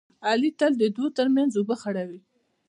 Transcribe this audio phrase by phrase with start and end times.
[0.27, 2.19] علي تل د دوو ترمنځ اوبه خړوي.